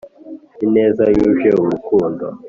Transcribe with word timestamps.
ineza 0.65 1.03
yuje 1.17 1.49
urukundo. 1.61 2.25